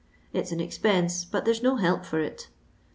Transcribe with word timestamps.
It 0.33 0.47
's 0.47 0.51
an 0.51 0.59
expense, 0.59 1.23
but 1.25 1.45
there 1.45 1.53
*s 1.53 1.61
no 1.61 1.75
help 1.75 2.05
for 2.05 2.19
it." 2.19 2.47